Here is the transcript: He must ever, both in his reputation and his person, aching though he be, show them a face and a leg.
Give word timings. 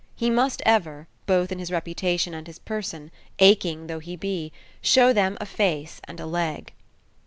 He 0.15 0.31
must 0.31 0.63
ever, 0.65 1.07
both 1.27 1.51
in 1.51 1.59
his 1.59 1.69
reputation 1.69 2.33
and 2.33 2.47
his 2.47 2.57
person, 2.57 3.11
aching 3.37 3.85
though 3.85 3.99
he 3.99 4.15
be, 4.15 4.51
show 4.81 5.13
them 5.13 5.37
a 5.39 5.45
face 5.45 6.01
and 6.05 6.19
a 6.19 6.25
leg. 6.25 6.73